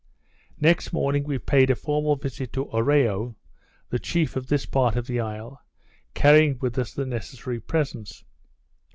Next 0.59 0.91
morning 0.93 1.25
we 1.25 1.37
paid 1.37 1.69
a 1.69 1.75
formal 1.75 2.15
visit 2.15 2.51
to 2.53 2.65
Oreo, 2.73 3.35
the 3.91 3.99
chief 3.99 4.35
of 4.35 4.47
this 4.47 4.65
part 4.65 4.95
of 4.95 5.05
the 5.05 5.19
isle, 5.19 5.61
carrying 6.15 6.57
with 6.59 6.79
us 6.79 6.91
the 6.91 7.05
necessary 7.05 7.59
presents. 7.59 8.23